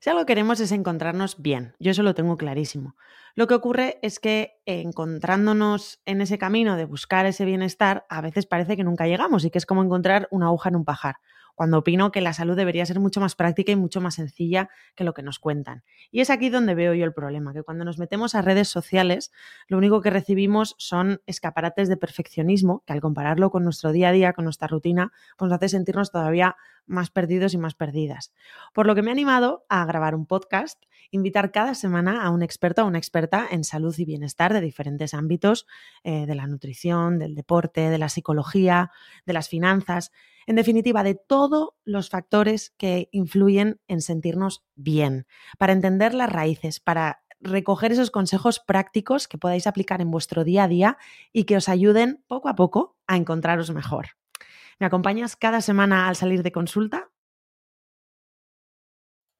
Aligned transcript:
Si 0.00 0.10
algo 0.10 0.26
queremos 0.26 0.60
es 0.60 0.72
encontrarnos 0.72 1.40
bien, 1.40 1.74
yo 1.78 1.90
eso 1.90 2.02
lo 2.02 2.14
tengo 2.14 2.36
clarísimo. 2.36 2.96
Lo 3.34 3.46
que 3.46 3.54
ocurre 3.54 3.98
es 4.02 4.18
que 4.18 4.60
encontrándonos 4.66 6.00
en 6.06 6.20
ese 6.20 6.38
camino 6.38 6.76
de 6.76 6.84
buscar 6.84 7.26
ese 7.26 7.44
bienestar, 7.44 8.06
a 8.08 8.20
veces 8.20 8.46
parece 8.46 8.76
que 8.76 8.84
nunca 8.84 9.06
llegamos 9.06 9.44
y 9.44 9.50
que 9.50 9.58
es 9.58 9.66
como 9.66 9.82
encontrar 9.82 10.28
una 10.30 10.46
aguja 10.46 10.68
en 10.70 10.76
un 10.76 10.84
pajar 10.84 11.16
cuando 11.56 11.78
opino 11.78 12.12
que 12.12 12.20
la 12.20 12.34
salud 12.34 12.54
debería 12.54 12.86
ser 12.86 13.00
mucho 13.00 13.18
más 13.18 13.34
práctica 13.34 13.72
y 13.72 13.76
mucho 13.76 14.00
más 14.00 14.14
sencilla 14.14 14.68
que 14.94 15.04
lo 15.04 15.14
que 15.14 15.22
nos 15.22 15.38
cuentan. 15.38 15.82
Y 16.12 16.20
es 16.20 16.30
aquí 16.30 16.50
donde 16.50 16.74
veo 16.74 16.94
yo 16.94 17.04
el 17.04 17.14
problema, 17.14 17.52
que 17.54 17.62
cuando 17.62 17.84
nos 17.84 17.98
metemos 17.98 18.34
a 18.34 18.42
redes 18.42 18.68
sociales, 18.68 19.32
lo 19.68 19.78
único 19.78 20.00
que 20.00 20.10
recibimos 20.10 20.74
son 20.78 21.20
escaparates 21.26 21.88
de 21.88 21.96
perfeccionismo, 21.96 22.82
que 22.86 22.92
al 22.92 23.00
compararlo 23.00 23.50
con 23.50 23.64
nuestro 23.64 23.92
día 23.92 24.10
a 24.10 24.12
día, 24.12 24.32
con 24.32 24.44
nuestra 24.44 24.68
rutina, 24.68 25.12
pues 25.36 25.48
nos 25.48 25.56
hace 25.56 25.68
sentirnos 25.70 26.10
todavía 26.10 26.56
más 26.86 27.10
perdidos 27.10 27.52
y 27.54 27.58
más 27.58 27.74
perdidas. 27.74 28.32
Por 28.72 28.86
lo 28.86 28.94
que 28.94 29.02
me 29.02 29.10
he 29.10 29.12
animado 29.12 29.66
a 29.68 29.84
grabar 29.84 30.14
un 30.14 30.26
podcast, 30.26 30.82
invitar 31.10 31.50
cada 31.50 31.74
semana 31.74 32.24
a 32.24 32.30
un 32.30 32.42
experto 32.42 32.84
o 32.84 32.86
una 32.86 32.98
experta 32.98 33.46
en 33.50 33.64
salud 33.64 33.94
y 33.98 34.04
bienestar 34.04 34.52
de 34.52 34.60
diferentes 34.60 35.14
ámbitos, 35.14 35.66
eh, 36.04 36.26
de 36.26 36.34
la 36.34 36.46
nutrición, 36.46 37.18
del 37.18 37.34
deporte, 37.34 37.90
de 37.90 37.98
la 37.98 38.08
psicología, 38.08 38.90
de 39.24 39.32
las 39.32 39.48
finanzas, 39.48 40.12
en 40.46 40.54
definitiva, 40.54 41.02
de 41.02 41.16
todos 41.16 41.70
los 41.84 42.08
factores 42.08 42.72
que 42.78 43.08
influyen 43.10 43.80
en 43.88 44.00
sentirnos 44.00 44.64
bien, 44.76 45.26
para 45.58 45.72
entender 45.72 46.14
las 46.14 46.30
raíces, 46.30 46.78
para 46.78 47.24
recoger 47.40 47.92
esos 47.92 48.10
consejos 48.10 48.60
prácticos 48.60 49.28
que 49.28 49.38
podáis 49.38 49.66
aplicar 49.66 50.00
en 50.00 50.10
vuestro 50.10 50.44
día 50.44 50.64
a 50.64 50.68
día 50.68 50.98
y 51.32 51.44
que 51.44 51.56
os 51.56 51.68
ayuden 51.68 52.22
poco 52.26 52.48
a 52.48 52.54
poco 52.54 52.96
a 53.06 53.16
encontraros 53.16 53.70
mejor. 53.70 54.08
¿Me 54.78 54.86
acompañas 54.86 55.36
cada 55.36 55.60
semana 55.60 56.08
al 56.08 56.16
salir 56.16 56.42
de 56.42 56.52
consulta? 56.52 57.10